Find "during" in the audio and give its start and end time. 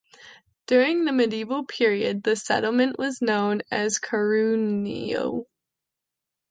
0.65-1.05